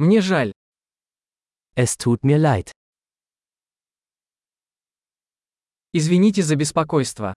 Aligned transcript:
Мне 0.00 0.20
жаль. 0.20 0.52
Es 1.74 1.96
tut 1.96 2.22
mir 2.22 2.38
leid. 2.38 2.70
Извините 5.92 6.42
за 6.44 6.54
беспокойство. 6.54 7.34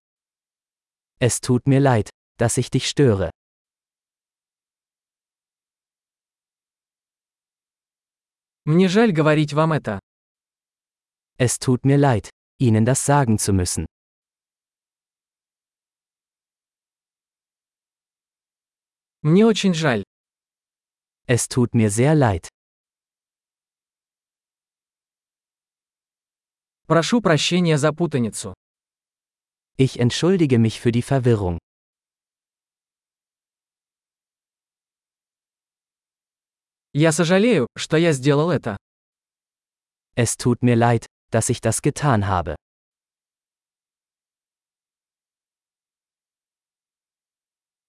Es 1.20 1.40
tut 1.42 1.66
mir 1.66 1.80
leid, 1.80 2.12
dass 2.38 2.60
ich 2.60 2.70
dich 2.70 2.88
störe. 2.88 3.32
Мне 8.66 8.90
жаль 8.90 9.12
говорить 9.12 9.54
вам 9.54 9.74
это. 9.74 10.00
Es 11.40 11.58
tut 11.58 11.84
mir 11.84 11.98
leid, 11.98 12.30
Ihnen 12.60 12.86
das 12.86 13.04
sagen 13.04 13.40
zu 13.40 13.54
müssen. 13.54 13.88
Мне 19.24 19.48
очень 19.48 19.74
жаль. 19.74 20.04
Es 21.28 21.48
tut 21.48 21.74
mir 21.74 21.90
sehr 21.90 22.16
leid. 22.16 22.48
Прошу 26.88 27.22
прощения 27.22 27.78
за 27.78 27.94
путаницу. 27.94 28.54
Ich 29.78 30.00
entschuldige 30.00 30.60
mich 30.60 30.80
für 30.82 30.92
die 30.92 31.02
Verwirrung. 31.02 31.58
Я 36.94 37.12
сожалею, 37.14 37.68
что 37.78 37.96
я 37.98 38.12
сделал 38.12 38.52
это. 38.52 38.76
Es 40.16 40.36
tut 40.36 40.62
mir 40.62 40.76
leid, 40.76 41.06
dass 41.32 41.50
ich 41.50 41.62
das 41.62 41.82
getan 41.82 42.28
habe. 42.28 42.56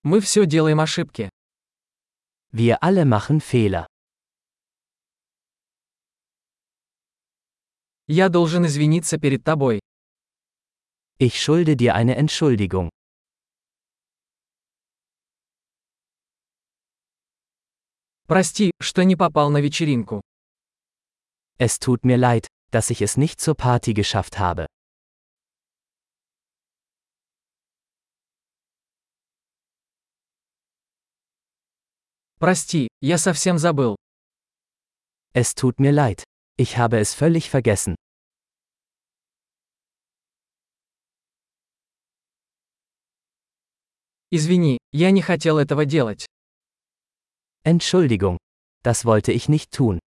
Мы 0.04 0.20
все 0.20 0.46
делаем 0.46 0.80
ошибки. 0.80 1.28
Wir 2.51 2.81
alle 2.81 3.05
machen 3.05 3.39
Fehler. 3.39 3.85
Я 8.07 8.29
должен 8.29 8.65
извиниться 8.65 9.19
перед 9.19 9.43
тобой. 9.43 9.79
Ich 11.19 11.41
schulde 11.41 11.75
dir 11.75 11.93
eine 11.93 12.15
Entschuldigung. 12.15 12.89
Прости, 18.27 18.71
что 18.81 19.03
не 19.03 19.15
попал 19.15 19.49
на 19.49 19.61
вечеринку. 19.61 20.21
Es 21.59 21.79
tut 21.79 22.03
mir 22.05 22.17
leid, 22.17 22.47
dass 22.71 22.89
ich 22.89 23.01
es 23.01 23.17
nicht 23.17 23.39
zur 23.39 23.55
Party 23.55 23.93
geschafft 23.93 24.39
habe. 24.39 24.65
Прости, 32.42 32.88
я 33.00 33.18
совсем 33.18 33.56
забыл. 33.56 33.94
Es 35.32 35.54
tut 35.54 35.78
mir 35.78 35.92
leid. 35.92 36.24
Ich 36.58 36.76
habe 36.76 36.98
es 36.98 37.14
völlig 37.14 37.48
vergessen. 37.48 37.94
Извини, 44.32 44.78
я 44.90 45.12
не 45.12 45.22
хотел 45.22 45.58
этого 45.58 45.84
делать. 45.84 46.26
Entschuldigung. 47.62 48.38
Das 48.82 49.04
wollte 49.04 49.30
ich 49.30 49.48
nicht 49.48 49.70
tun. 49.70 50.00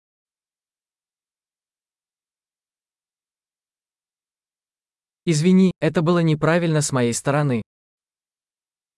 Извини, 5.25 5.71
это 5.79 6.01
было 6.01 6.23
неправильно 6.23 6.81
с 6.81 6.91
моей 6.91 7.13
стороны. 7.13 7.61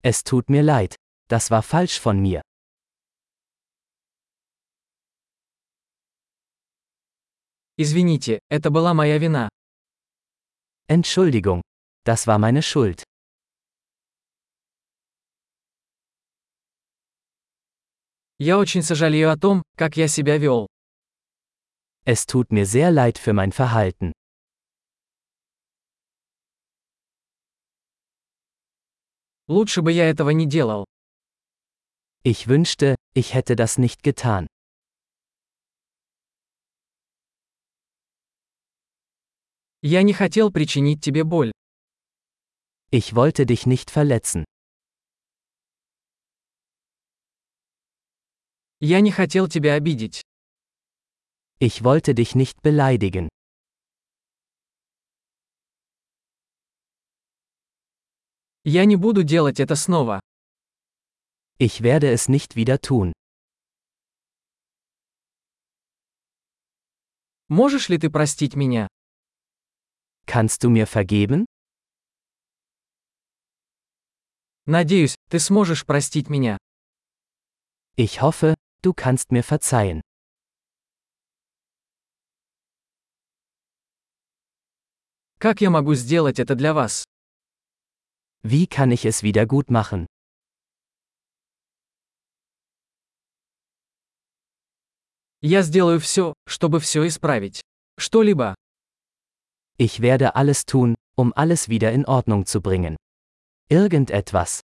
Es 0.03 0.23
tut 0.23 0.47
mir 0.47 0.63
leid. 0.63 0.95
Das 1.27 1.51
war 1.51 1.63
falsch 1.63 1.99
von 1.99 2.21
mir. 2.21 2.41
Извините, 7.77 8.39
это 8.49 8.69
была 8.69 8.93
моя 8.93 9.17
вина. 9.17 9.49
Entschuldigung. 10.87 11.61
Das 12.05 12.25
war 12.27 12.37
meine 12.39 12.61
Schuld. 12.61 13.03
Я 18.37 18.57
очень 18.57 18.81
сожалею 18.81 19.31
о 19.31 19.37
том, 19.37 19.63
как 19.75 19.97
я 19.97 20.07
себя 20.07 20.37
вел. 20.37 20.67
Es 22.05 22.25
tut 22.25 22.51
mir 22.51 22.65
sehr 22.65 22.91
leid 22.91 23.17
für 23.17 23.33
mein 23.33 23.51
Verhalten. 23.51 24.13
Лучше 29.47 29.81
бы 29.81 29.91
я 29.91 30.09
этого 30.09 30.29
не 30.31 30.45
делал. 30.47 30.85
Ich 32.23 32.47
wünschte, 32.47 32.95
ich 33.13 33.33
hätte 33.33 33.55
das 33.55 33.77
nicht 33.77 34.01
getan. 34.01 34.47
Я 39.87 40.01
не 40.01 40.13
хотел 40.13 40.51
причинить 40.51 40.99
тебе 41.03 41.23
боль. 41.23 41.51
Ich 42.89 43.13
wollte 43.13 43.45
dich 43.45 43.67
nicht 43.67 43.91
verletzen. 43.91 44.43
Я 48.79 48.99
не 49.01 49.11
хотел 49.11 49.47
тебя 49.47 49.75
обидеть. 49.75 50.23
Ich 51.59 51.83
wollte 51.83 52.15
dich 52.15 52.33
nicht 52.33 52.63
beleidigen. 52.63 53.29
Я 58.63 58.85
не 58.85 58.95
буду 58.95 59.21
делать 59.21 59.59
это 59.59 59.75
снова. 59.75 60.19
Ich 61.59 61.83
werde 61.83 62.11
es 62.11 62.27
nicht 62.27 62.55
wieder 62.55 62.81
tun. 62.81 63.13
Можешь 67.49 67.89
ли 67.89 67.99
ты 67.99 68.09
простить 68.09 68.55
меня? 68.55 68.87
Kannst 70.35 70.65
du 70.65 70.69
mir 70.69 70.85
vergeben? 70.85 71.45
Надеюсь, 74.65 75.15
ты 75.29 75.39
сможешь 75.39 75.85
простить 75.85 76.29
меня. 76.29 76.57
Ich 77.95 78.21
hoffe, 78.21 78.55
du 78.81 78.93
kannst 78.93 79.31
mir 79.31 79.43
verzeihen. 79.43 80.01
Как 85.39 85.61
я 85.61 85.69
могу 85.69 85.95
сделать 85.95 86.37
это 86.37 86.55
для 86.55 86.73
вас? 86.73 87.05
Wie 88.43 88.67
kann 88.67 88.91
ich 88.91 89.05
es 89.05 89.23
wieder 89.23 89.45
gut 89.45 89.69
machen? 89.69 90.05
Я 95.41 95.61
сделаю 95.61 96.01
все, 96.01 96.33
чтобы 96.45 96.81
все 96.81 97.07
исправить. 97.07 97.61
Что-либо. 97.97 98.55
Ich 99.76 100.00
werde 100.00 100.34
alles 100.36 100.66
tun, 100.66 100.94
um 101.16 101.32
alles 101.34 101.68
wieder 101.68 101.92
in 101.92 102.04
Ordnung 102.06 102.46
zu 102.46 102.60
bringen. 102.60 102.96
Irgendetwas. 103.68 104.60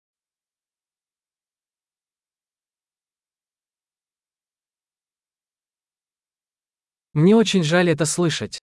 Мне 7.14 7.36
очень 7.36 7.62
жаль 7.62 7.88
это 7.88 8.06
слышать. 8.06 8.58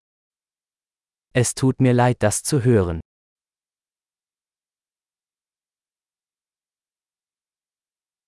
Es 1.34 1.53
tut 1.53 1.80
mir 1.80 1.94
leid, 1.94 2.24
das 2.24 2.42
zu 2.42 2.64
hören. 2.64 3.00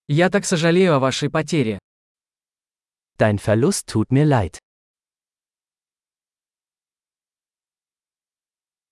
Я 0.08 0.30
так 0.30 0.46
сожалею 0.46 0.94
о 0.94 1.00
вашей 1.00 1.30
потере. 1.30 1.80
Dein 3.18 3.40
Verlust 3.40 3.88
tut 3.88 4.12
mir 4.12 4.26
leid. 4.26 4.60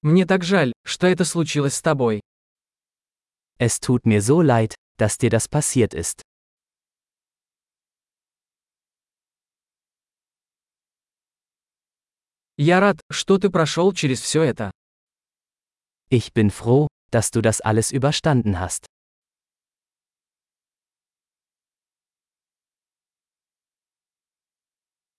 Мне 0.04 0.26
так 0.26 0.44
жаль, 0.44 0.74
что 0.84 1.06
это 1.06 1.24
случилось 1.24 1.76
с 1.76 1.80
тобой. 1.80 2.20
Es 3.58 3.80
tut 3.80 4.04
mir 4.04 4.20
so 4.20 4.42
leid, 4.42 4.74
dass 4.98 5.16
dir 5.16 5.30
das 5.30 5.48
passiert 5.48 5.94
ist. 5.94 6.20
Я 12.58 12.80
рад, 12.80 13.00
что 13.10 13.38
ты 13.38 13.48
прошел 13.48 13.94
через 13.94 14.20
все 14.20 14.42
это. 14.42 14.70
Ich 16.10 16.34
bin 16.34 16.50
froh, 16.50 16.86
dass 17.10 17.30
du 17.30 17.40
das 17.40 17.62
alles 17.62 17.90
überstanden 17.90 18.60
hast. 18.60 18.84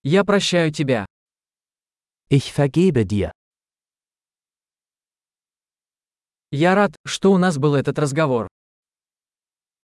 Я 0.04 0.24
прощаю 0.24 0.72
тебя. 0.72 1.08
Ich 2.30 2.54
vergebe 2.54 3.04
dir. 3.04 3.32
Я 6.53 6.75
рад, 6.75 6.97
что 7.07 7.33
у 7.33 7.39
нас 7.39 7.59
был 7.59 7.75
этот 7.75 7.99
разговор. 7.99 8.49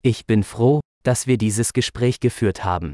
Ich 0.03 0.25
bin 0.25 0.43
froh, 0.43 0.81
dass 1.03 1.27
wir 1.27 1.37
dieses 1.37 1.73
Gespräch 1.73 2.19
geführt 2.19 2.63
haben. 2.63 2.93